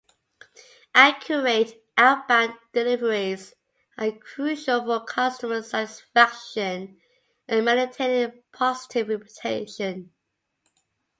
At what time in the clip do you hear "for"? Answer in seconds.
4.83-5.05